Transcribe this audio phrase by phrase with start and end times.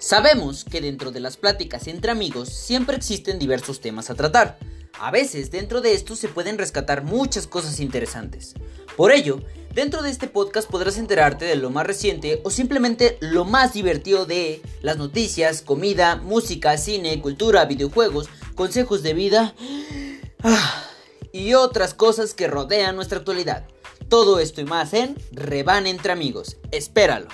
[0.00, 4.58] Sabemos que dentro de las pláticas entre amigos siempre existen diversos temas a tratar.
[4.98, 8.54] A veces dentro de estos se pueden rescatar muchas cosas interesantes.
[8.96, 9.42] Por ello,
[9.74, 14.24] dentro de este podcast podrás enterarte de lo más reciente o simplemente lo más divertido
[14.24, 19.54] de las noticias, comida, música, cine, cultura, videojuegos, consejos de vida
[20.42, 20.84] ah,
[21.30, 23.66] y otras cosas que rodean nuestra actualidad.
[24.08, 26.56] Todo esto y más en Reban entre amigos.
[26.72, 27.28] Espéralo.